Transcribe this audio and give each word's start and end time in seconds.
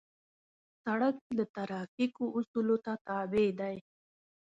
سړک 0.83 1.15
د 1.37 1.39
ترافیکو 1.55 2.25
اصولو 2.37 2.75
ته 2.85 2.93
تابع 3.07 3.47
دی. 3.59 3.75